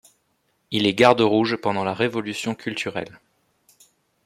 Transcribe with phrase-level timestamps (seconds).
[0.71, 3.19] Il est garde rouge pendant la révolution culturelle.